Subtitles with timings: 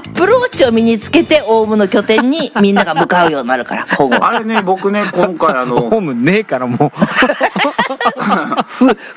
[0.00, 6.90] アップルウォッチを身につけてオウムの拠点にみんなが向かうようになるから 今後あれね僕ね今回あの ホームねえからも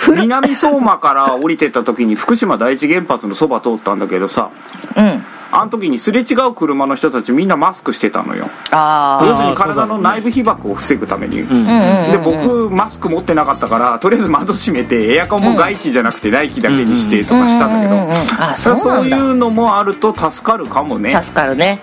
[0.10, 4.50] 南相馬から降りてった時に福島第一原発のそば通ったんだけどさ
[4.98, 8.50] うんあの時にすれ違う車の人たちみんなマスクしてたのよ。
[8.72, 21.12] あ要するに体の内部被曝を防ぐために、う、うんで僕マスク持ってなかったからとりあえず窓閉めてエアコンも外気じゃなくて内気だけにしてとかしたんだけど、うんうんうんうんあそそういうのもあると助かるかもね。
[21.12, 21.80] 助かるね。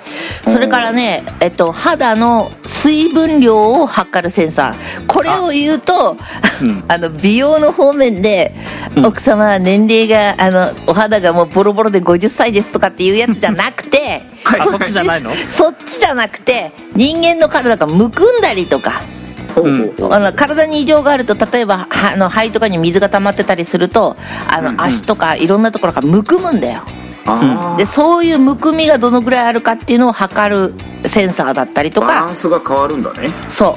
[0.47, 5.07] それからね、えっと、肌の水分量を測るセンサー。
[5.07, 6.17] これを言うと
[6.62, 6.84] うん。
[6.89, 8.55] あの美容の方面で、
[8.97, 9.07] うん。
[9.07, 14.61] 奥様は年齢があのお肌がもうボロボロで50歳ですとかっていうやつじゃなくてはい。
[14.61, 15.30] あそっちじゃないの？
[15.48, 19.03] そっちじゃなくて人間の体がむくんだりとか。
[19.55, 24.16] ほうほうほうあの体に異常があると例えばはあの肺とかに水が溜まってたりすると
[24.48, 24.81] あの、うんうん。
[24.81, 26.83] 足とかいろんなところがむくむんだよ。
[27.77, 30.75] でそういうむくみがどのぐらいあるかっていうのを測る
[31.08, 32.06] センサーだったりとか。
[32.06, 33.28] バランスが変わるんだね。
[33.48, 33.75] そう。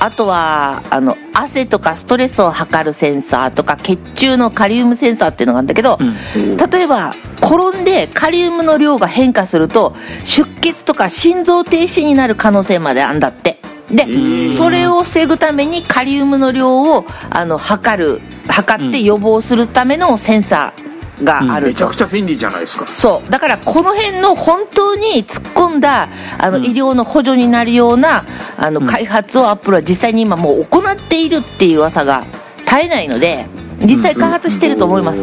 [0.00, 6.56] あとはあの汗とかストレスを測るセンサーとか血中のカリウムセンサーっていうのがあるんだけど、うん。
[6.56, 13.58] 例えば転んでカリウムの量が変化すると出血とか心臓停止になる可能性まであるんだって。
[13.90, 22.86] で、ーそれを防ぐためにカリウムの量をあの測る測って予防するためのセンサーがあると、めちゃくちゃ便利じゃないですか。
[22.90, 23.30] そう。
[23.30, 26.64] だからこの辺の本当に突っ込んだあの、うん。
[26.64, 28.24] 医療の補助になるような
[28.56, 28.86] あの、うん。
[28.86, 32.24] 開発をアップルは実際に今もう行っているっていう噂が
[32.64, 33.46] 絶えないので
[33.84, 35.20] 実際開発してると思います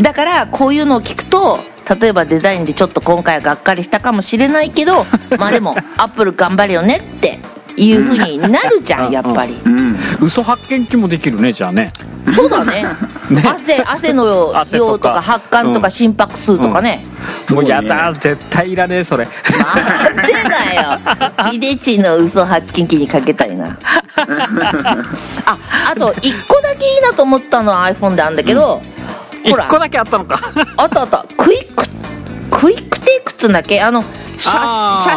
[0.00, 1.58] だからこういうのを聞くと
[2.00, 5.04] 例えばデザインでちょっと今回はがっかりしたかもしれないけど
[5.38, 7.38] まあでもアップル頑張れよねって
[7.76, 9.58] いうふうになるじゃんやっぱり。
[9.64, 9.98] うん。
[10.20, 11.92] 嘘発見器もできるねじゃあね。
[12.34, 12.84] そうだね。
[13.30, 13.42] ね。
[13.44, 15.86] 汗汗の汗とか量とか発汗とか。
[15.86, 17.04] うん心拍数とかね、
[17.46, 17.62] そうね。
[17.62, 19.26] もうやだ絶対いらねえそれ。
[19.26, 21.52] なんでだよ。
[21.52, 23.76] 秀地の嘘発見器にかけたいな。
[25.46, 25.58] あ
[25.90, 28.82] あと1個だけいいなと思ったのは iPhone であるんだけど、
[29.44, 29.66] ほら。
[29.66, 30.38] 一個だけあったのか。
[30.76, 31.26] あったあった。
[31.36, 31.84] クイック
[32.50, 33.80] QuickTake っつうんだっけ？
[33.80, 34.04] あの
[34.38, 34.50] 写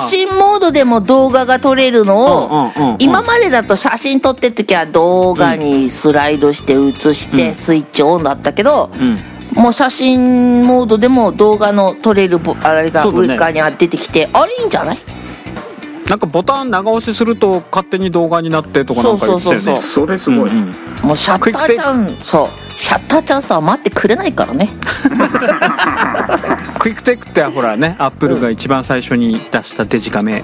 [0.09, 7.55] 真モードでも動画が撮れるのを、今までだと写真撮ってる時は動画にスライドして写してうん。
[7.55, 9.61] スイッチオンだったけど、うん。
[9.61, 14.97] もう写真モードでも動画の撮れるぼあれが上側に出てきて、あれいいんじゃない？
[16.09, 19.63] なんかボタン長押しすると勝手に動画になってとかなんか言ってたよね。
[19.63, 20.57] そうそれすごい、うん
[21.01, 21.07] うん。
[21.07, 22.27] もうシャッターチャンス。
[22.27, 22.47] そう
[22.77, 24.69] シャッターチャンスは待ってくれないからね。
[26.79, 30.43] QuickTake ってほらねアップルが一番最初に出したデジカメ。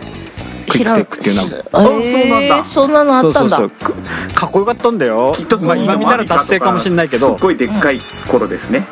[0.70, 2.04] QuickTake っていうのは。
[2.04, 2.22] 知らん。
[2.22, 2.58] あそうなんだ。
[2.58, 3.58] えーそんなのあったんだ。
[3.58, 3.96] そうそうそう。
[4.30, 5.34] くかっこよかったんだよ。
[5.36, 7.28] きっとそまあ、今見たらダセえかもしれないけど。
[7.28, 8.86] すっごいでっかい頃ですね、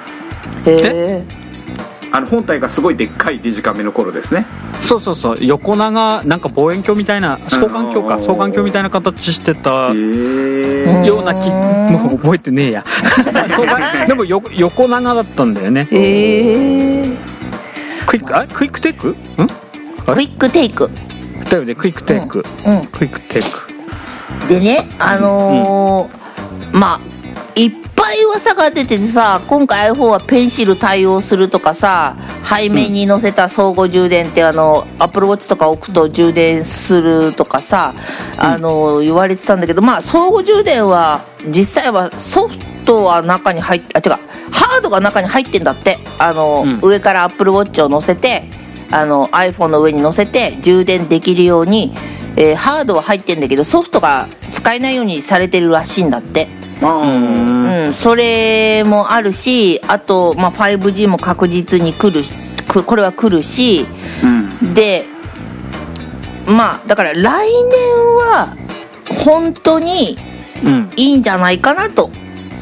[0.65, 1.25] へえ？
[2.11, 4.45] あの本体がすごいでっかいデジカメの頃ですね。
[4.81, 5.37] そうそうそう。
[5.41, 8.15] 横長なんか望遠鏡みたいな双眼鏡か。
[8.15, 12.85] うん双眼鏡みたいな形してたような気うんもう覚えてねえや。
[14.07, 15.87] でもよ横長だったんだよね。
[15.91, 17.17] へえ
[18.07, 19.09] クイックあクイックテイク？
[19.09, 19.15] ん？
[19.15, 20.89] クイックテイク。
[21.49, 21.75] だよね。
[21.75, 22.85] クイックテイク、うん。
[22.87, 23.49] クイックテイク。
[24.47, 26.99] でねあのーまあ
[27.55, 37.93] いっぱい噂が出ててさ今回 iPhone はペンシル対応するとかさ背面に載せた相互充電ってあの AppleWatch とか置くと充電するとかさ
[38.37, 45.99] あの言われてたんだけどまあ相互充電は実際はソフトは中に入ってあ違うハードが中に入ってんだって。
[46.17, 46.79] あの、うん。
[46.81, 48.43] 上から AppleWatch を載せて
[48.91, 51.93] あの iPhone の上に載せて充電できるように、
[52.37, 56.47] えーハードは入ってんだけどソフトが使えないようにされてるらしいんだって、
[56.81, 57.85] うん。
[57.85, 62.23] うん、それもあるしあと、まあ、5G も確実に来る
[62.85, 63.85] これは来るし
[64.23, 64.73] うん。
[64.73, 65.05] で
[66.47, 67.23] まあだから来年
[68.17, 68.55] は
[69.23, 70.17] 本当に
[70.63, 70.89] うん。
[70.97, 72.11] いいんじゃないかなと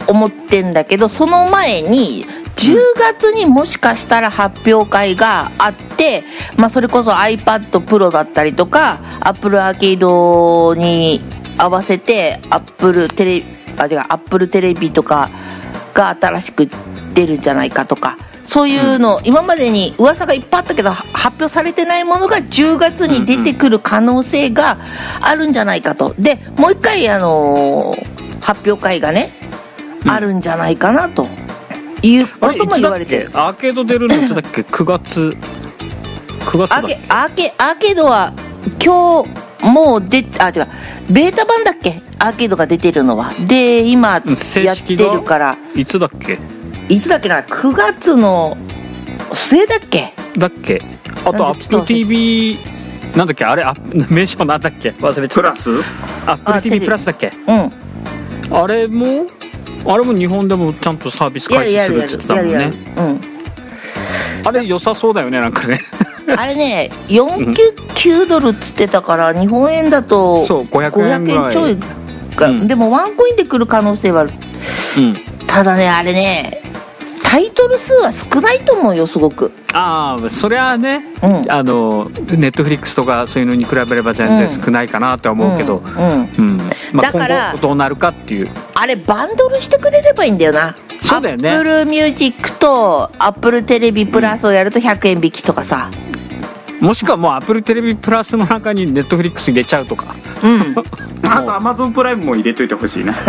[0.08, 2.26] 思ってんだけどその前に
[2.58, 6.24] 10月にもしかしたら発表会があって、
[6.58, 11.20] まあ、それこそ iPadPro だったりとか Apple アーケードに
[11.58, 15.30] 合わせて Apple テレあ違う Apple テレビとか
[15.94, 16.70] が新しく
[17.14, 24.78] 出るんじゃないかとかそういうの、今までに噂がいっぱいあったけどは発表されてないものが10月に出てくる可能性が
[25.22, 26.16] あるんじゃないかと。
[26.18, 29.32] でもう一回あのー発表会がね、
[30.06, 30.12] うん。
[30.12, 31.28] あるんじゃないかなと。
[32.04, 33.30] いうことも言われてる。
[33.34, 35.36] アーケード出るのいつだっけ？9月。
[36.42, 36.78] 9月だ。
[36.78, 38.32] っけアーケードは
[38.82, 40.68] 今日もう出あ違う。
[41.10, 42.02] ベータ版だっけ？
[42.20, 43.32] アーケードが出てるのは。
[43.48, 44.22] で今
[44.64, 45.58] やってるから。
[45.76, 46.40] いつだっけ？
[46.90, 48.56] いつだっけな？9月の
[49.34, 50.14] 末だっけ？
[50.38, 50.82] だっけ？
[51.26, 52.58] あとなんでちょっと AppleTV
[53.18, 53.46] なんだっけ？
[53.46, 53.74] あれあ
[54.10, 54.90] 名称なんだっけ？
[54.92, 55.36] 忘れちゃった。
[55.36, 55.70] プラス
[56.26, 57.32] ？AppleTV プラスだっけ？
[57.48, 57.72] うん。
[58.58, 59.26] あれも
[59.86, 62.72] あれも日本でもちゃんとサービスや開始するって言ってたもんね。
[62.98, 63.22] うん。
[64.46, 65.82] あれ良さそうだよねなんかね
[66.36, 71.44] あれね499ドルっつってたから日本円だとそう500円ぐらい。
[71.44, 71.78] 500円ちょい
[72.36, 72.68] か、うん。
[72.68, 74.32] でもワンコインで来る可能性はある。
[74.98, 75.16] うん。
[75.48, 76.62] ただねあれね
[77.24, 79.52] タイトル数は少ないと思うよすごく。
[79.74, 81.52] ああそれはね、うん。
[81.52, 85.84] あのネットフリックスとかそういうのに比べれば全然少ないかなとは思うけど、
[86.38, 86.58] うん
[86.96, 88.50] だから今後どうなるかっていう。
[88.76, 90.76] あれバンドルしてくれればいいんだよな。
[91.02, 91.52] そうだよね。
[91.52, 95.92] Apple Music と Apple テレビプラスをやると100円引きとかさ
[96.80, 100.16] もしくはもう Apple テレビプラスの中にネットフリックス入れちゃうとか。
[100.44, 100.76] うん。
[101.28, 103.14] あとアマゾンプライムも入れといてほしいな。
[103.14, 103.24] じゃ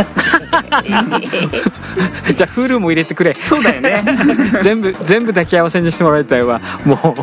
[2.46, 3.34] あ Hulu も入れてくれ。
[3.42, 4.04] そうだよね。
[4.62, 6.60] 全部全部抱き合わせにしてもらいたいわ。
[6.84, 7.14] も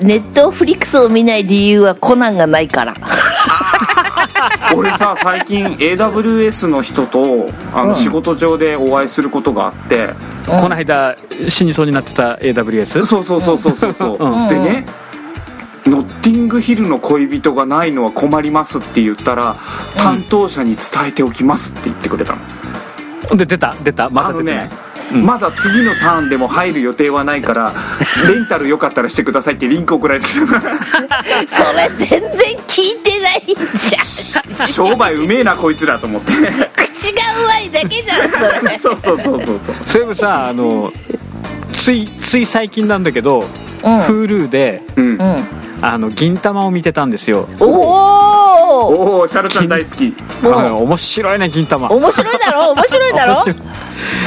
[0.00, 0.04] う。
[0.04, 2.94] ネットフリックスを見ない理由はコナンがないから。
[4.74, 7.88] 俺さ最近 AWS の人とあうん。
[7.90, 10.10] の仕事上でお会いすることがあって、
[10.46, 11.14] この間
[11.48, 14.48] 死にそうになってた AWS そうそうそうそうそうそう、うん。
[14.48, 14.84] でね
[16.22, 19.56] ティングヒルの恋人がないのは困りますって言ったら
[19.96, 23.74] 担当者に伝えておきますって言ってくれたの、で出た。
[23.82, 27.72] 出たまあのだ出てないね、まだ次のターンでも入る予定はないから
[28.28, 30.46] レンタルよかったらしてくださいってリンク送られてきた。
[30.46, 32.30] それ全然
[32.66, 33.44] 聞いてない
[33.74, 34.66] じゃん。
[34.68, 36.32] 商売うめえなこいつらと思って。
[36.32, 38.78] 口がうまいだけじゃんそれ。
[38.78, 39.74] そうそうそうそうそう。
[39.84, 40.92] そういえばさあの
[41.72, 43.44] ついつい最近なんだけど、
[43.82, 43.98] うん。
[44.00, 45.04] Hulu でうん。
[45.04, 47.48] うんあの銀玉を見てたんですよ。
[47.58, 50.14] おおおおシャルちゃん大好き。
[50.42, 51.88] 面白いね銀玉。
[51.90, 52.72] 面白いだろ？
[52.74, 53.26] 面白いだ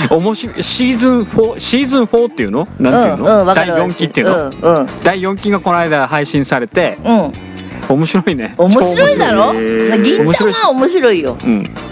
[0.10, 0.18] ろ？
[0.18, 0.64] 面白い。
[0.64, 2.68] シーズン4シーズン4っていうの？
[2.80, 4.88] なんていうの、うんうん第る4期っていうの、うんうん。
[5.04, 7.32] 第4期がこの間配信されてうん
[7.94, 8.54] 面白いね。
[8.58, 9.54] 面白いだろ？
[9.54, 11.38] 銀玉は面白いよ。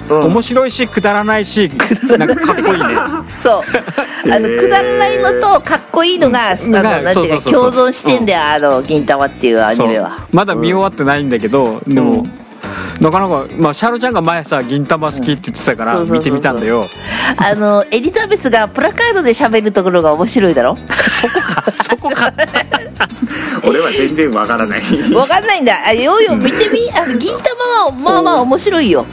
[0.10, 1.72] 面白いしくだらないし
[2.18, 2.96] なんかかっこいいね。
[3.44, 4.32] そう。
[4.32, 10.28] あのくだらないのとかっこいいのが、あのがなんていう共存してんだよ、あの銀玉っていうアニメは。
[10.32, 12.26] まだ見終わってないんだけど、でも、
[13.02, 16.32] なかなか、まあ、シャーロちゃんが前さ銀玉好きって言ってたからうんそうそうそうそう。
[16.32, 16.88] 見てみたんだよ。
[17.38, 20.78] あのエリザベスがプラカードで喋るところが面白いだろ？
[21.90, 22.32] そこか
[23.68, 24.82] 俺は全然わからない。
[25.14, 25.74] わかんないんだ。
[25.86, 26.80] あようよ見てみ。
[26.96, 29.06] あの銀玉はまあまあ面白いよ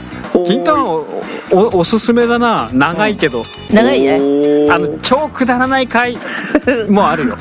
[0.47, 1.05] 銀玉お
[1.51, 2.69] おおすすめだな。
[2.71, 4.19] 長いけど、長いね。
[4.19, 6.17] ねあの超くだらない回。
[6.89, 7.37] もあるよ。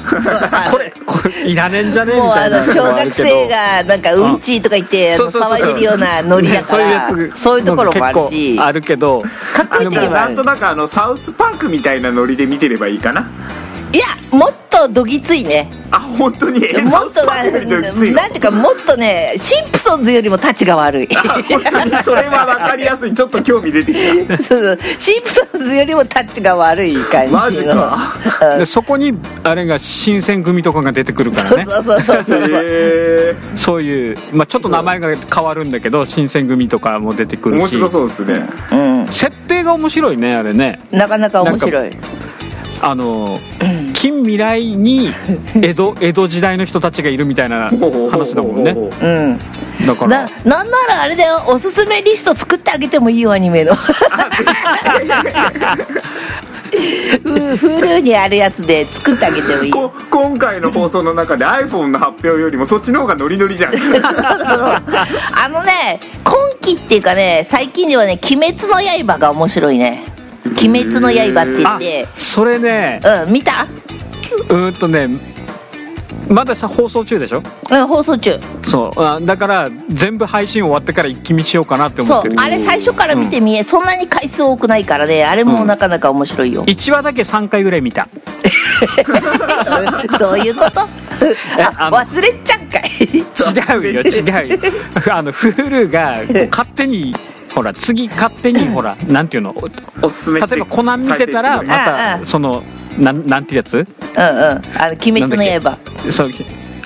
[0.71, 2.13] これこれいらねえんじゃね？
[2.13, 2.59] えみもうあたいな。
[2.61, 9.27] の小学生がなんかうんちとか言ってあのそうそうそう騒いでるようなノリだからねそういうところもある結し構あるけどか
[9.65, 10.11] っこいい時もある。
[10.11, 13.29] なんとなくあのサウスパークみたいなノリで見てればいいかな。
[13.93, 15.69] いやもっとどぎついね。
[15.91, 16.65] あ本当に？
[16.65, 21.09] えもっとななんていうかもっとねシンプソンズよりもタチが悪い。
[21.17, 23.15] あ本当にそれは分かりやすい。
[23.15, 23.99] ちょっと興味出てき
[24.45, 24.79] そうそう。
[24.99, 27.39] シンプソンズよりもタッチが悪い感じの。
[27.39, 28.59] マジか。
[28.61, 31.65] うそこにあれが新選組とかが出てくるからね。
[31.65, 32.25] そうそうそうそう。
[32.25, 37.59] たへえそういう、まあ、ちょっと名前が変わるんだけど新選組とかも出てくるし。
[37.59, 38.47] 面白そうですね。
[38.73, 39.09] うん。
[39.09, 40.79] 設定が面白いねあれね。
[40.91, 41.97] なかなか面白い。
[42.81, 43.41] あの
[43.99, 45.11] 近未来に
[45.61, 47.69] 江戸江戸時代の人たちがいるみたいな
[48.11, 48.71] 話だもんね。
[48.71, 49.39] うん。
[49.87, 50.23] だから。
[50.23, 51.43] ななんならあれだよ。
[51.49, 53.75] おすすめリスト作ってあげてもいいよアニメの。
[57.57, 63.73] フルにあるやつで作ってあげてもいいこ今回の放送の中で iPhone の発表よりもそっちの方がノリノリじゃん。
[63.75, 68.75] あのね今期っていうかね最近ではね「鬼滅の
[69.07, 70.05] 刃」が面白いね
[70.63, 72.07] 「鬼滅の刃」って言あって。
[72.17, 73.01] それね。
[73.27, 73.67] うん見た？
[74.37, 75.09] うーんとね
[76.29, 77.43] まださ放送中でしょ？
[77.71, 78.39] うん放送中。
[78.63, 79.01] そう。
[79.03, 82.37] あだから全部配信終わってから一気見しようかなって思ってる。
[82.37, 82.47] そう。
[82.47, 85.25] あれ最初から見てみえ、そんなに回数多くないからね。
[85.25, 88.09] あれもなかなか面白いよ、1話だけ3回ぐらい見た。
[90.19, 90.81] どういうこと？
[90.83, 90.87] あ
[91.79, 92.83] あの忘れちゃんかい。
[93.09, 93.23] 違
[93.79, 94.59] うよ違うよ。
[95.11, 96.19] あの Hulu が
[96.51, 97.15] 勝手に
[97.55, 99.55] ほら次勝手にほらなんていうの？
[100.03, 101.73] おすすめして例えばコナン見てたらま再生してくれる。
[101.73, 102.63] ああたその
[102.99, 103.77] なんなんてやつ？
[103.77, 103.87] うんうん。
[103.87, 105.79] あの「鬼滅の刃。
[106.11, 106.31] そう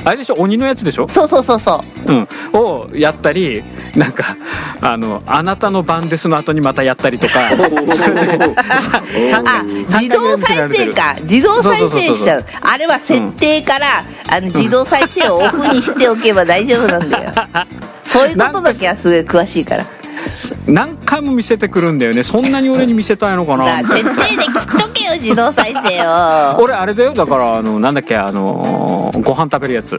[0.05, 0.35] あれでしょ？
[0.37, 2.13] 鬼のやつでしょ」そうそうそうそう。
[2.13, 3.63] ん、をやったり
[3.95, 4.37] なんか
[4.81, 7.35] あの「あなたの番です」の後にまたやったりとか。
[9.45, 11.17] あ自動再生か。
[11.23, 11.91] 自動再そう。
[11.91, 12.45] そうそうそう生しちゃう。
[12.61, 17.33] あれは設定から、あの自動再生をオフにしておけば大丈夫なんだよ。
[18.03, 19.87] そういうことだけはすごい詳しいから
[20.67, 22.23] 何回も見せてくるんだよね。
[22.23, 23.67] そんなに俺に見せたいのかな。
[23.79, 27.13] 設定で切っとけよ 自動再生よ俺あれだよ。
[27.15, 29.99] だからあのなんだっけあのご飯食べるやつ。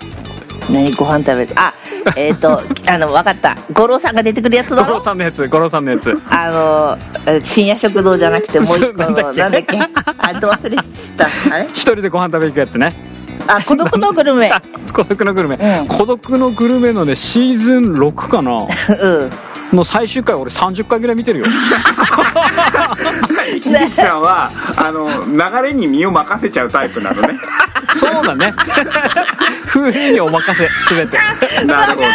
[0.70, 1.50] 何ご飯食べる？
[1.56, 1.74] あ
[2.16, 3.58] えっ、と あの分かった。
[3.74, 4.84] 五郎さんが出てくるやつだろ？
[4.86, 6.18] 五郎さんのやつ五郎さんのやつ。
[6.30, 9.40] あのえ深夜食堂じゃなくてもう一個のなだっけ？
[9.42, 9.80] なんんだっけ？
[10.18, 10.78] あど忘れて
[11.18, 11.28] た。
[11.54, 11.66] あれ？
[11.74, 13.12] 一人でご飯食べ行くやつね。
[13.46, 14.50] あ孤独のグルメ。
[14.50, 14.62] あ
[14.94, 15.88] 孤独のグルメ、うん。
[15.88, 18.52] 孤独のグルメのねシーズン6かな。
[18.52, 18.68] うん
[19.76, 21.46] の最終回俺30回ぐらい見てるよ。
[23.62, 27.40] 秀樹さんはあの流れに身を任せちゃうタイプなのね。
[27.96, 28.54] そうだね。
[29.68, 31.18] 風鈴にお任せ全て。
[31.66, 32.08] なるほど。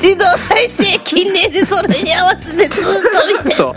[0.00, 3.74] 自動再生近年でそれに合わせてずっと見てそ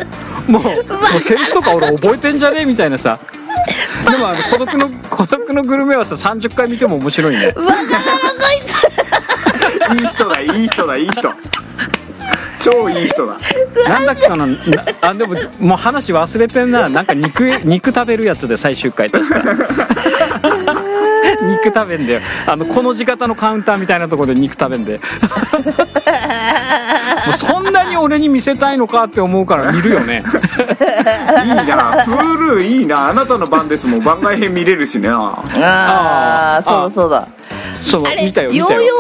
[0.48, 0.51] う。
[0.51, 0.70] もうも
[1.18, 3.18] うセリフとか俺覚えてんじゃねえみたいなさ。
[4.10, 7.51] でもあの孤独の孤独のグルメはさ30回見ても面白いね。
[7.56, 7.86] バカだなこ
[8.56, 10.01] いつ。
[10.01, 11.34] いい人だいい人だいい人
[12.65, 13.38] 超いい人だ。
[13.88, 14.55] なんだっけかなな
[15.01, 16.89] あでももう話忘れてんな。
[16.89, 19.12] なんか肉肉食べるやつで最終回。
[19.12, 19.39] 確 か
[21.63, 22.22] 肉食べんだよ。
[22.48, 25.00] あのこの字型のカウンターみたいなところで肉食べんで も
[27.29, 30.24] うそんなに俺に見せたいのかって思うから見るよね。
[31.45, 32.03] いいな。
[32.03, 33.10] Hulu いいな。
[33.10, 34.03] あなたの番ですもん。
[34.03, 35.43] 番外編見れるしねあ
[36.60, 37.27] あそうだそうだ
[37.86, 38.94] そうあれ見たよ見ヨーヨ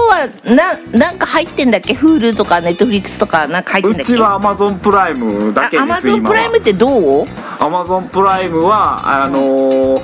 [0.45, 0.55] ーは
[0.93, 4.13] ななんか入ってんだっけ？Hulu とか Netflix とかなんか入ってんだっけ？
[4.13, 7.25] うちは Amazon プライムだけアマです今ゾンプライムってどう？
[7.59, 10.01] アマゾンプライムはあのー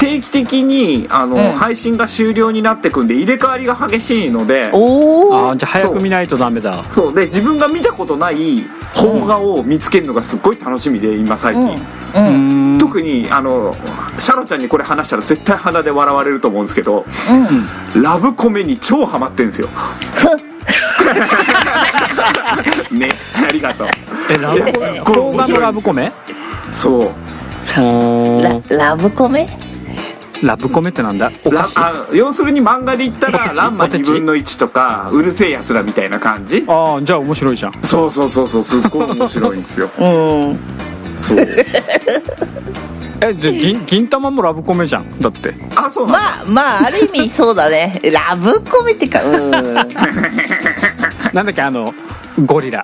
[0.00, 1.42] 定期的にあの、うん。
[1.52, 4.70] 配信が終了になってくんで入れ替わりが激しいので。
[4.72, 6.82] おおあーじゃあ早く見ないとダメだ。
[6.90, 7.14] そう。
[7.14, 11.62] で自分が見たことない邦画を見つけるのがすっごい楽しみで今最近、
[12.14, 12.24] うん。
[12.26, 12.74] ううん。
[12.74, 13.76] ん特にあの
[14.18, 17.04] シャロちゃんにこれ話したら絶対鼻で笑われると思うんですけど
[17.94, 18.02] うん。
[18.02, 19.68] ラブコメに超ハマってんですよ。
[22.90, 23.86] ねありがとう。
[24.32, 24.80] えラブコ
[25.32, 25.36] メ？
[25.36, 26.12] 画のラブコメ？
[26.72, 27.10] そう。
[27.78, 29.48] ララブコメ？
[30.42, 31.30] ラブコメってなんだ？
[31.44, 36.64] おラ菓子あ要するに漫画で言ったら「ランマ2ポテチ分の1」とか「うるせえやつら」みたいな感じ。
[36.66, 37.74] ああじゃあ面白いじゃん。
[37.82, 39.90] そうそうそうそうすっごい面白いんですよ。
[39.98, 40.58] うん。
[41.16, 41.38] そう。
[43.22, 45.20] えじゃあ銀銀玉もラブコメじゃん？
[45.20, 45.54] だって。
[45.76, 48.00] あそうなんだ、まあまあある意味そうだね。
[48.10, 49.50] ラブコメってかうん。
[49.50, 49.86] なん
[51.34, 51.92] だっけあの
[52.46, 52.82] ゴリラ。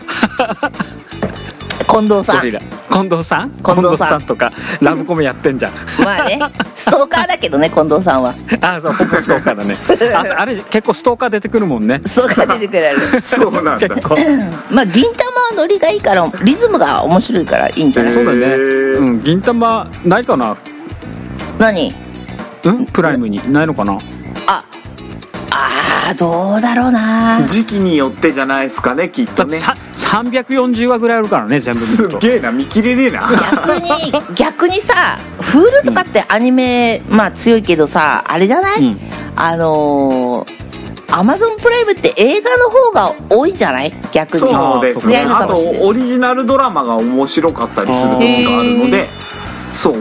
[1.88, 2.36] 近藤さん。
[2.40, 2.60] ゴリラ
[2.96, 3.50] 近藤さん？
[3.50, 4.22] 近藤さん。
[4.22, 5.72] とかラブコメやってんじゃん。
[6.02, 6.38] まあね。
[6.74, 8.34] ストーカーだけどね 近藤さんは。
[8.62, 9.76] あそうほぼストーカーだね。
[10.14, 12.00] ああれ結構ストーカー出てくるもんね。
[12.06, 12.94] ストーカー出てくれ。
[12.94, 13.88] るそうなんだ。
[14.70, 18.14] まあ銀玉はノリがいいからリズムが面白いからいいんじゃない？
[18.14, 18.46] そうだね。
[18.46, 20.56] うん銀玉ないかな？
[21.58, 21.94] 何？
[22.64, 22.86] うん？
[22.86, 23.40] プライムに？
[23.52, 23.98] ないのかな？
[26.06, 27.46] ああーどうだろうな。
[27.48, 29.58] 時期によってじゃないですかねきっとね。
[29.58, 33.28] だってさ340話ぐらいあるからね全部見すげえな見切れねえな。
[33.28, 38.98] 逆に逆にさ Hulu とかってアニメ、まあ強いけどさあれじゃない、うん。
[39.36, 43.92] あのー、アマゾンプライムって映画の方が多いんじゃない？
[44.12, 44.40] 逆に。
[44.40, 45.24] そうですね。
[45.28, 49.08] あとオリジナルドラマが面白かったりする時があるので
[49.72, 49.94] そう。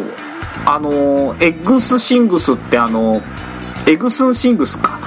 [0.67, 3.21] あのエッグスンシングスってあの
[3.85, 4.99] エッグスンシングスか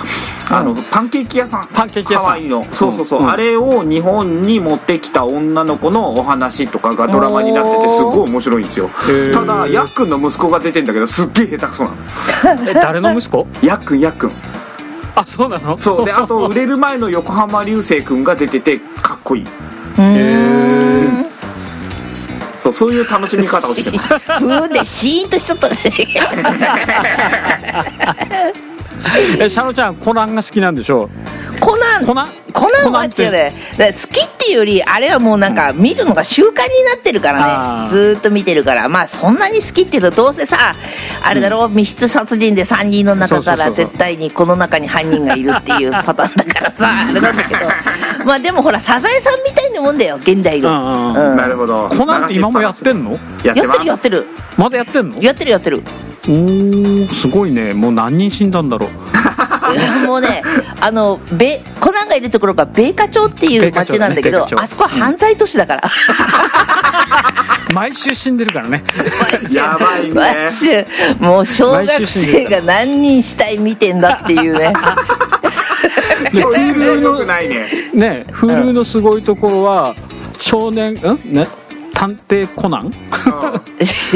[0.51, 1.69] あの、パンケーキ屋さん。
[1.73, 2.29] パンケーキ屋さん。
[2.29, 2.67] ハワイの。
[2.73, 3.31] そうそうそう、うん。
[3.31, 8.89] あれを日本に持ってきた女の子のお話とかがドラマになっててすごい面白いんですよ。
[8.89, 9.33] ー。
[9.33, 11.97] ただヤックンの息子が出てんだけどすっげえ下手くそなの。
[12.71, 13.47] え誰の息子？
[13.63, 14.33] ヤックンヤックン。
[15.15, 15.77] あそうなの？
[15.77, 16.05] そう。
[16.05, 19.45] で あと売れる前の横浜流星君が出ててかっこいい。
[19.45, 21.23] うー。
[21.23, 21.27] ん。
[22.59, 24.19] そうそういう楽しみ方をしてます。
[24.19, 25.77] ふーんでシーンとしちゃったね
[29.41, 31.09] えシャロちゃんコナンが好きなんでしょ
[31.61, 32.07] コナン？
[32.07, 32.29] コナン？
[32.53, 33.23] コナンはコナンって？
[33.25, 36.63] 違うね好きっていうよりあれはもうなんか見るのが習慣にな
[36.97, 37.91] ってるからね。
[37.91, 38.89] ずーっと見てるから。
[38.89, 40.75] まあそんなに好きっていうとどうせさ
[41.23, 41.65] あれだろ？
[41.67, 47.67] う密室殺人で3人の中から絶対にこの中に犯人がいるっていう パターンだからさあれなんだけど。
[48.25, 50.71] まあでもほらサザエさんみたいなもんだよ現代の。
[50.71, 51.37] うんうんうん。
[51.37, 51.89] なるほど。
[51.89, 53.13] コナンって今もやってんの？
[53.45, 53.87] やってます。
[53.87, 54.39] やってるやってる。
[54.57, 55.21] まだやってんの？
[55.21, 55.83] やってるやってる
[56.29, 57.73] おーすごいね。
[57.73, 58.91] もう何人死んだんだろう。
[59.75, 60.43] いやもうね
[60.81, 65.83] あの米コナンがいるところが米花町っていう町なんだけど、ねあそこは犯罪都市だから、
[67.73, 68.83] 毎週死んでるからね。
[69.53, 70.13] やばいね。
[70.15, 70.87] 毎週。
[71.19, 74.73] もう小学生が何人死体見てんだっていうね。
[76.41, 77.69] そういうのね。
[77.95, 79.95] ね Hulu のすごいところは
[80.39, 81.19] 少年ん？
[81.35, 81.47] ね？
[81.99, 82.93] 探偵コナン？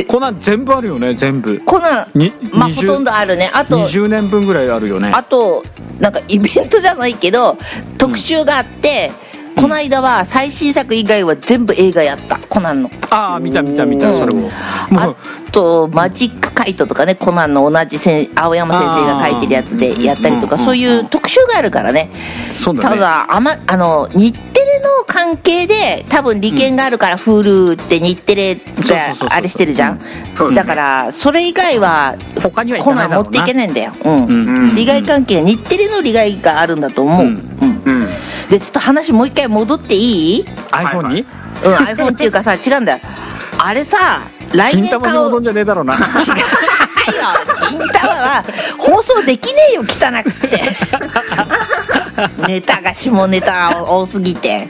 [0.07, 1.59] コナン全部あるよね全部。
[1.65, 3.51] コナンにまあほ20とんどあるね。
[3.53, 5.11] あと20年分ぐらいあるよね。
[5.13, 5.65] あと
[5.99, 7.59] なんかイベントじゃないけど
[7.99, 9.11] 特集があって、
[9.57, 12.39] この間は最新作以外は全部映画やった。
[12.39, 12.91] コナンの。
[13.11, 14.19] ああ見た見た見たうん。
[14.21, 14.43] それも。
[14.43, 15.17] もあう
[15.51, 22.11] とマジックカイトとかねコナンの同じせん青山先生が書いてるやつでやったりとかそういう特集があるからね。
[22.49, 23.01] たそうだね。
[23.01, 24.33] だあまあの日
[24.81, 28.61] の関係で多分利権があるから Hulu って日テレが
[29.31, 30.01] あれしてるじゃん。
[30.55, 34.25] だからそれ以外は他にはいコナン持っていけないんだよ、うん。
[34.27, 34.75] うん。
[34.75, 37.35] 利害関係日テレの利害があるんだと思う、ううん。
[37.35, 37.39] ん
[37.85, 38.09] うん。
[38.51, 41.21] でちょっと話もう一回戻っていい？iPhone に？
[41.21, 43.01] うん iPhone っていうかさ 違うんだよ。
[43.59, 45.95] あれさ来金年買う玉に戻んじゃねえだろうな。
[45.97, 46.47] 違うよ。
[47.71, 48.45] 銀玉は
[48.79, 50.61] 放送できねえよ汚くて
[52.49, 54.69] ネタが下ネタが多すぎて。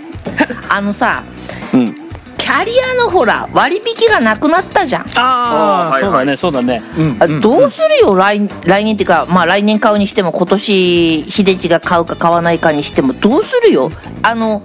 [0.68, 1.24] あのさ
[1.72, 1.94] うん。
[2.38, 5.06] キャリアのほら割引がなくなったじゃん。
[5.14, 6.36] ああはいはい。
[6.36, 7.40] そうだねそうだね。
[7.40, 13.90] どうするよ来来年っていうかまあ来年買うにしても今年秀地が買うか買わないかにしてもどうするよ？
[14.22, 14.62] あの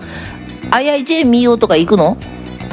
[0.71, 2.17] IIJ 見ようとか行くの？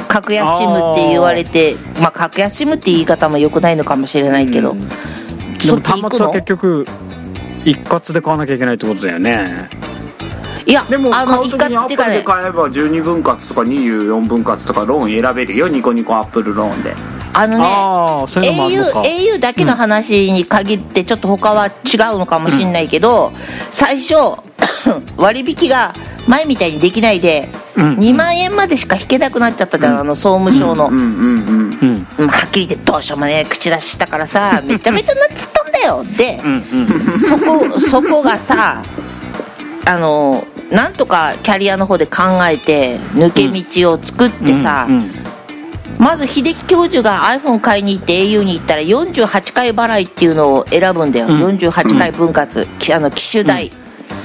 [0.07, 4.79] 格安シムって言われてまあ格安シムって言い方もよくないのかもしれないけど、うん。
[4.79, 6.85] でそっちも端末は行くの結局
[7.63, 9.69] 一括で買わなきゃいけないってことだよね
[10.67, 12.23] いやでもあの一括っていうかね。
[12.23, 16.93] 買えば12分割とか24分割とかローン選べるよニコニコアップルローンで。
[17.33, 19.01] あのねああそういうのもあるのか。
[19.01, 21.73] au, au だけの話に限ってちょっと他は違う
[22.17, 23.33] のかもしれないけど、
[23.69, 24.15] 最初
[25.17, 25.93] 割引が
[26.27, 27.95] 前みたいにできないで、うん。
[27.97, 32.25] 2万円までしか引けなくなっちゃったじゃん、あの総務省の、うんうんうんうん。
[32.25, 36.05] まあはっきり言ってどうしようもね口出ししたからさ めちゃめちゃなっつったんだよ。
[36.17, 36.53] でうん
[37.13, 37.19] うん。
[37.19, 38.81] そこそこがさ
[39.85, 45.11] あのなんとかキャリアの方で考えて抜け道を作ってさ、うんうん
[45.97, 51.41] まず秀樹教授が iPhone 買いに行って au に行ったら48回払いっていうのを選ぶんだよ、うん。
[51.57, 53.71] 48回分割、きあの機種代、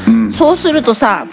[0.08, 0.32] うん。
[0.32, 1.26] そうするとさ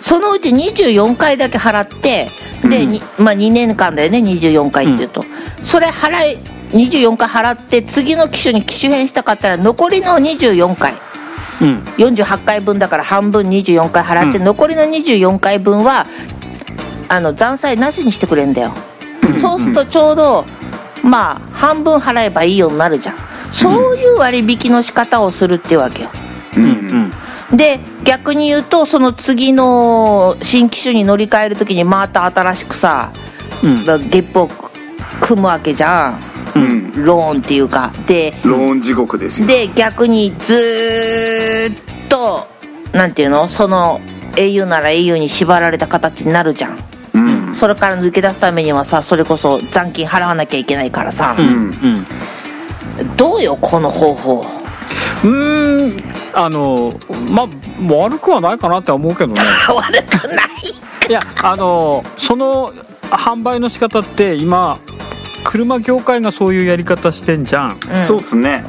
[0.00, 2.28] そのうち24回だけ払って
[2.68, 4.18] で、にまあ、2年間だよね。
[4.18, 5.24] 24回っていうと、
[5.62, 6.38] それ払い
[6.70, 10.94] 24回払って次の機種に機種変したかったら残りの24回
[11.60, 11.78] うん。
[11.96, 14.44] 48回分だから半分24回払って、うん。
[14.44, 16.06] 残りの24回分は
[17.08, 18.72] あの残債なしにしてくれんだよ、
[19.38, 20.44] そうするとちょうど
[21.02, 23.16] まあ半分払えばいいようになるじゃん。
[23.50, 26.10] そういう割引の仕方をするってわけよ。
[26.56, 26.64] うん。
[26.64, 27.56] うん。
[27.56, 33.12] で逆に言うとその次の新機種に乗り換える時にまた新しくさ
[33.62, 33.84] うん。
[33.84, 34.48] 月報
[35.20, 36.33] 組むわけじゃんうん
[36.94, 39.48] ローンっていうかでローン地獄ですよ。
[39.48, 42.46] で逆にずーっと
[42.96, 43.48] なんていうの？
[43.48, 44.00] その
[44.36, 46.78] au なら au に縛られた形になるじゃん。
[47.14, 47.18] う
[47.50, 47.54] ん。
[47.54, 51.46] それから抜け出すためにはさそれこそ残金払わなきゃいけないからさ、うん。
[51.48, 53.16] うん。
[53.16, 54.46] どうよこの方法？
[55.24, 56.04] うーん
[56.34, 57.48] あのまあ
[57.92, 59.40] 悪くはないかなって思うけどね。
[59.68, 60.46] 悪くない。
[61.08, 62.72] いやあのその
[63.10, 64.78] 販売の仕方って今
[65.44, 67.78] 車業界がそういうやり方してんじゃん。
[67.90, 68.02] うん。
[68.02, 68.64] そうですね。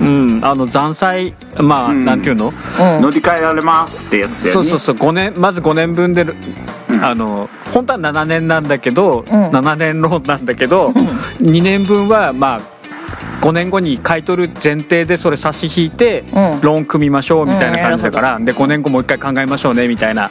[0.00, 0.40] うん。
[0.42, 2.04] あの残債まあ、うん。
[2.04, 2.46] なんていうの？
[2.48, 3.02] うん。
[3.02, 4.94] 乗り換えられますってやつでそうそうそう。
[4.94, 7.04] 5年まず5年分で、うん。
[7.04, 9.26] あの本当は7年なんだけど、うん。
[9.26, 10.88] 7年ローンなんだけど、
[11.40, 12.60] 2年分はまあ
[13.40, 16.60] 5年後に買い取る前提でそれ差し引いて、うん。
[16.62, 20.30] ローン組みましょうみたいな感じだから、で5年後もう一回考えましょうねみたいな、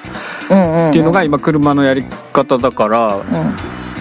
[0.49, 3.17] うんうんっていうのが今車のやり方だから、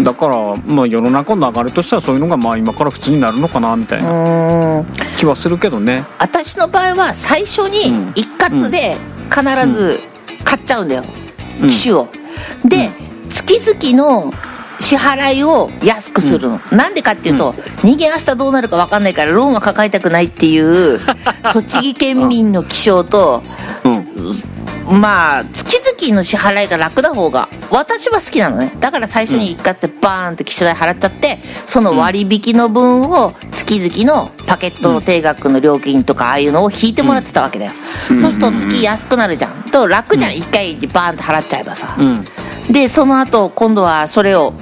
[0.02, 4.78] だからまあ世の中の流れとしてはそういうのがまあ今から普通になるのかなみたいなうん。
[4.78, 4.86] うん
[5.18, 6.04] 気はするけどね。
[6.20, 8.12] 私の場合は最初にうん。
[8.14, 8.96] 一括で
[9.28, 10.00] 必ず
[10.44, 11.04] 買っちゃうんだよ、
[11.60, 11.68] うん。
[11.68, 12.08] 機種を。
[12.64, 12.90] で
[13.28, 14.32] 月々の
[14.80, 21.00] 支払いを安くするの、なんでかっていうと、人間明日どうなるか分かんないからローンは抱えたくないっていう
[21.52, 23.42] 栃木県民の気象と
[23.84, 24.04] うん
[24.90, 28.72] まあ月々の支払いが楽な方が私は好きなのね。
[28.80, 37.72] だから最初に一括でバーンって機種代払っちゃってその割引の分を月々のパケットの定額の料金とかああいうのを引いてもらってたわけだよ、
[38.10, 38.20] うん。
[38.22, 39.70] そうすると月安くなるじゃん。
[39.70, 40.34] と楽じゃん。
[40.34, 42.24] 一回バーンって払っちゃえばさ、うん。
[42.72, 44.52] でその後今度はそれを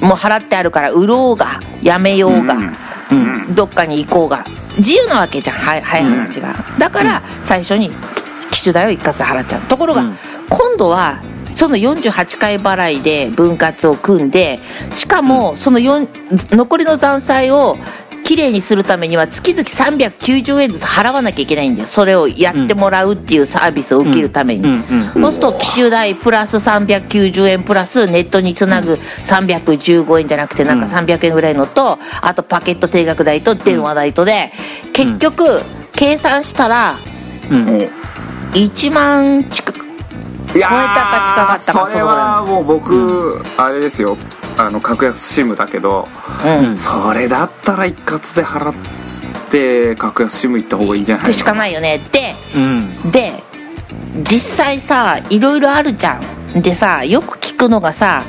[0.00, 2.56] もう払ってあるから売ろうがやめようが、
[3.12, 3.54] うん。
[3.54, 4.44] どっかに行こうが。
[4.78, 7.90] 自由なわけじゃんはい早い話が、だから最初に
[8.50, 9.62] 機種代を一括で払っちゃう。
[9.62, 10.16] ところが、うん。
[10.48, 11.20] 今度は
[11.54, 14.60] その48回払いで分割を組んで
[14.92, 17.76] しかもその4残りの残債を
[18.24, 21.88] きれいにするためには月々390円ずつ払わなきゃいけないんだよ。
[21.88, 24.62] それをやってもらうっていうサービスを受けるために、
[25.12, 34.52] そうすると機種代プラス390円プラスネットにつなぐ315円じゃなくてなんか300円ぐらいのとあとパケット定額代と電話代とで
[34.92, 35.44] 結局
[35.92, 36.98] 計算したら
[37.50, 37.99] うん
[38.52, 39.80] 1万近く。
[40.52, 44.16] 超えたか近かったかそれはもう僕、あれですよ。
[44.58, 46.08] あの格安シムだけど
[46.44, 46.68] うん。
[46.70, 48.74] うんそれだったら一括で払っ
[49.48, 51.28] て格安シム行った方がいいんじゃないの？
[51.30, 52.00] 行くしかないよね。
[52.10, 53.10] でうん。
[53.10, 53.32] で
[54.24, 56.20] 実際さいろいろあるじゃ
[56.54, 56.60] ん。
[56.60, 58.24] でさよく聞くのがさ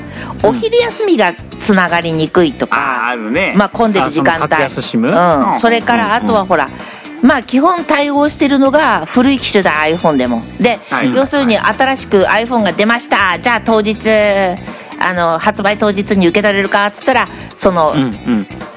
[0.45, 3.53] お昼休みがつながりにくいとあーか、あるね。
[3.57, 5.07] まあ混んでる時間あその格安シム？
[5.09, 6.69] 帯うん、それからあとはほら、
[7.21, 10.43] まあ基本対応してるのが古い機種だ iPhone でも。
[10.59, 11.13] で、はい。
[11.13, 13.37] 要するに新しく iPhone が出ました。
[13.39, 13.97] じゃあ当日
[14.99, 18.05] あの発売当日に受け取れるかっつったらその、うんう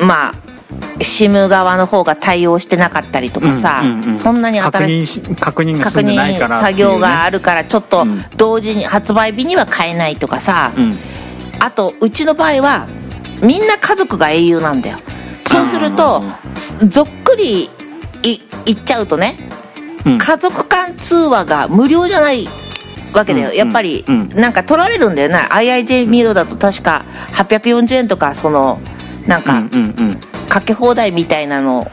[0.05, 0.07] ん。
[0.07, 0.35] まあ
[0.99, 4.19] SIM 側の方が対応してなかったりとかさ、うんうんうん。
[4.19, 10.99] そんなに確新しい確認が確認作業があるからちょっとうん同時に発売日には買えないとかさ、うん。
[11.61, 12.87] あとうちの場合は
[13.43, 14.99] みんな家族が au なんだよ。
[15.47, 16.25] そうすると
[16.89, 17.71] ぞっくりい
[18.67, 19.37] 言っちゃうとね
[20.05, 20.19] うん。
[20.19, 22.47] 家族間通話が無料じゃない
[23.15, 23.57] わけだよ、うん。
[23.57, 24.29] やっぱり、うん。
[24.31, 28.81] なんか取られるんだよな IIJ ミオだと確か840円とかその
[29.27, 29.63] なんか
[30.49, 31.91] かけ放題みたいなの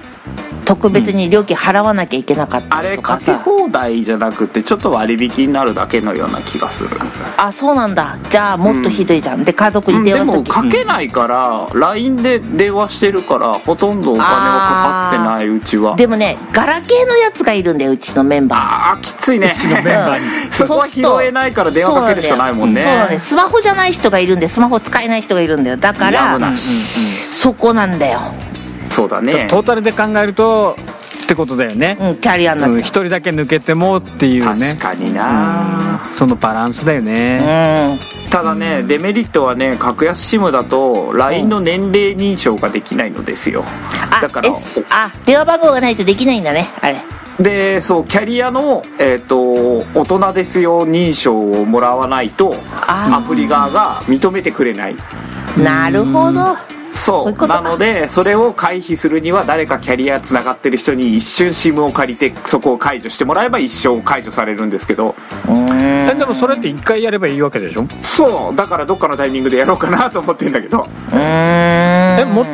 [0.71, 6.97] 特別に料金払わなきゃいけなかったあれりとかさ、かけ放題じゃなくてちょっと割引になるだけのような気がする。
[7.37, 8.17] あそうなんだ。
[8.29, 14.01] じゃあもっとひどいじゃん、で家族に電でも話する時かけないから LINE で電話してるからほとん。
[14.01, 17.77] どお金はかかってないうちはでもねガラケーのやつがいるん。
[17.77, 22.73] だようちのメンバーああきついねのメンバーにそこは拾えないから電話かけるしかないもん。
[22.73, 23.07] ねそうなん。
[23.09, 24.39] だよスマホじゃない人がいるん。
[24.39, 25.63] でスマホ使えない人がいるん。
[25.65, 27.91] だよだからそこなん。
[27.99, 28.21] だよ、
[28.91, 29.47] そうだね。
[29.49, 30.75] トータルで考えると
[31.23, 31.97] ってことだよね。
[31.99, 32.77] うん、キャリアになってう。
[32.77, 34.75] ん一人だけ抜けてもっていうね。
[34.77, 36.01] 確かにな。
[36.11, 37.97] そのバランスだよね。
[38.17, 38.29] うん。
[38.29, 43.63] ただねデメリットはね格安 SIM だと LINE の年齢認証ができないのですよ。
[44.11, 46.97] あだから S あ電話番号がないとできないんだねあれ。
[47.39, 52.53] でそうキャリアの、えー、と大人ですよ認証をもらわないと
[52.87, 54.95] あアプリ側が認めてくれない。
[55.57, 56.55] なるほど
[56.93, 57.47] そう。
[57.47, 65.15] なのでそれを回避するには誰かキャリアつながってる人に一瞬 SIM を借りてそこを解除してもらえば一生解除されるんですけど。
[65.47, 65.69] うん。
[65.71, 67.87] えでもそれって一回やればいいわけでしょ？
[68.01, 68.55] そう。
[68.55, 70.87] だからどっかのタイミングでやろうかなと思ってんだけど。
[71.13, 71.19] うん。
[71.19, 72.45] えも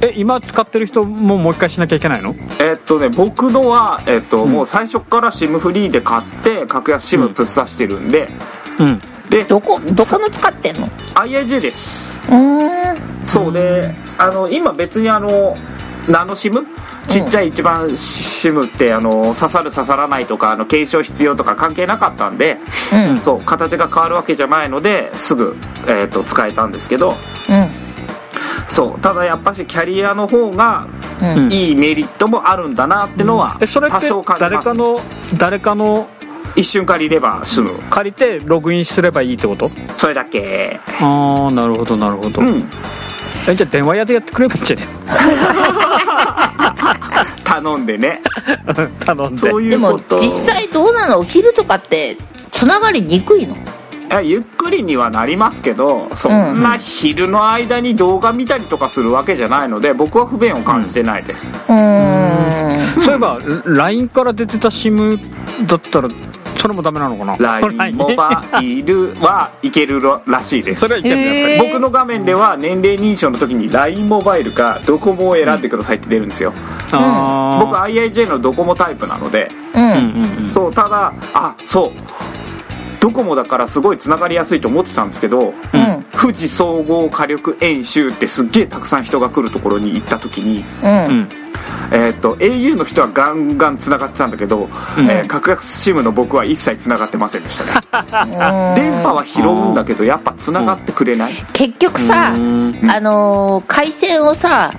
[0.00, 2.34] え今使ってる人ももう一回しなきゃいけないの？
[2.60, 4.50] えっとね僕のは、えっとん。
[4.50, 8.28] もう最初から SIM フリーで買って格安 SIM ぶっ刺してるんで、
[8.78, 12.20] うんでどこどこの使ってんの？IIJ です。
[12.30, 13.26] うん。
[13.26, 15.54] そうであの今別にあの
[16.08, 16.64] ナノ SIM
[17.06, 22.58] ちっちゃい一番 SIM ってあの刺さる刺さらないとかあの検証必要とか関係なかったんで、
[23.10, 23.18] うん。
[23.18, 27.10] そう形が変わるわけじゃないのですぐ、えー、と使えたんですけど。
[27.10, 27.14] うん。
[28.66, 30.86] そうただやっぱしキャリアの方が
[31.20, 31.38] うん。
[31.44, 35.00] うんいいメリットもあるんだなってのはえそれって多少感じます、誰かの
[35.36, 36.08] 誰かの
[36.58, 37.70] 一瞬借りれば済む。
[37.90, 39.70] 借りてログインすればいいってこと？
[39.96, 40.80] それだけ。
[41.00, 42.68] ああなるほどなるほど、うん。
[43.48, 44.82] えじゃあ電話屋でやってくればいいんじゃね？
[47.44, 48.20] 頼んでね。
[49.06, 49.38] 頼んで。
[49.38, 50.16] そういでもうこと。
[50.18, 51.20] 実際どうなの？
[51.20, 52.16] お昼とかって
[52.52, 53.56] つながりにくいの？
[54.22, 62.78] ゆっくりにはなりますけどそんな昼の間に動画見たりとかするわけじゃないので僕は不便を感じてないです、うーん。
[63.02, 65.20] そういえば LINE から出てた SIM
[65.66, 66.08] だったら
[66.58, 70.80] それもダメなのかな？LINE モバイルはいけるらしいです。
[70.80, 76.52] それはいけるのやっぱり僕の画面では年齢認証の時に LINE モバイルかドコモを選んでくださいって出るんですよ、
[76.92, 77.64] あー。
[77.64, 79.50] 僕 IIJ のドコモタイプなので。
[79.74, 79.92] うんうんう
[80.40, 80.44] ん。
[80.44, 81.98] うんそうただあそう。
[83.00, 86.04] ドコモだからすごいつながりやすいと思ってたんですけどうん。
[86.12, 91.28] 富士総合火力演習ってすっげえたくさん人が来るところに行った時に、うんうん
[91.90, 97.72] えー、と au の人はガンガンつながってたんだけど、えー格安 SIM の僕は一切つながってませんでしたね。
[98.76, 101.32] 電波は拾うんだけどやっぱつながってくれない。
[101.52, 102.90] 結局さうん。
[102.90, 104.72] あのー回線をさ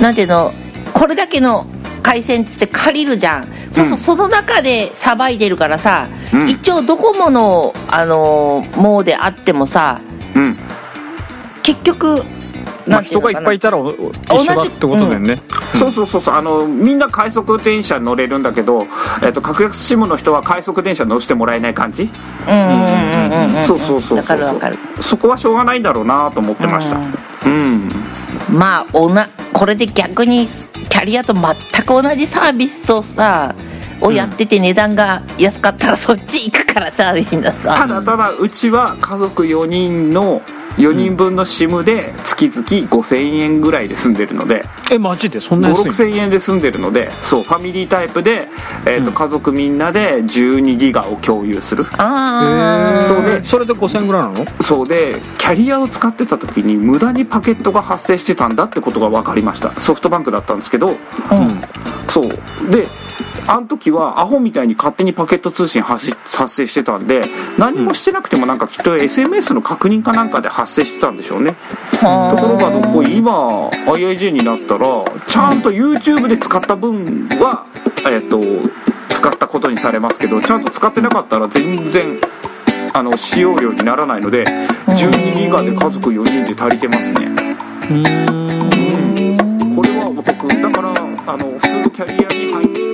[0.00, 0.52] なんていうの
[0.92, 1.66] これだけの
[2.02, 3.48] 回線っつって借りるじゃん。
[3.72, 3.98] そうそう、うん。
[3.98, 6.48] その中でさばいてるからさ、うん。
[6.48, 10.00] 一応ドコモの、あのーもうであってもさ
[10.34, 10.58] うん。
[11.62, 12.22] 結局
[12.86, 15.40] まあ、人がいっぱいいたらお一緒だってことだよね、
[15.78, 18.86] そうそうそうそうあのみんな快速電車乗れるんだけど、
[19.24, 22.10] えっと格安 SIM の人は快速電車乗せてもらえない感じ、
[22.48, 26.96] うんうんうんうんうんそうそうそうそうそこはしょうがないんだろうなと思ってました。
[26.96, 27.90] うん、
[28.50, 33.54] まあおなこれで逆にキャリアと全く同じサービスをさ
[34.00, 40.42] をやってて値段が安かったらそっち行くからさみんなたさだただうちは家族4人の
[40.76, 44.64] 4人分の SIM で月々5000円ぐらいで済んでるので。
[44.90, 45.40] えマジで？
[45.40, 48.48] そんな安いの？56000円で済んでるのでそうファミリータイプで、
[48.86, 49.14] えーとうん。
[49.14, 51.84] 家族みんなで12ギガを共有する。
[51.92, 54.46] ああそうでそれで5000円ぐらいなの？
[54.62, 59.78] そうでキャリアを使ってた時に無駄にパケットが発生してたんだってことが分かりました。
[59.80, 60.88] ソフトバンクだったんですけど。
[60.88, 60.96] うん。
[62.06, 62.30] そう。
[62.70, 62.86] で
[63.46, 66.14] あの時はアホみたいに勝手にパケット通信発
[66.48, 67.24] 生してたんで
[67.58, 71.54] 何もしてなくてもなんかきっと SMS の確認かなんかで発生してたんでしょうね、
[71.92, 77.66] うん、ところがどこ今 IIJ になったらちゃんと YouTube で使った分は
[78.06, 78.40] えっ、と
[79.10, 82.20] 使ったことにされますけどちゃんと使ってなかったら全然
[82.92, 84.44] あの使用量にならないので
[84.86, 87.26] 12ギガで家族4人で足りてますね。
[87.90, 89.74] うん。
[89.74, 90.48] これはお得。
[90.48, 90.94] だから
[91.26, 92.93] あの普通のキャリアに入って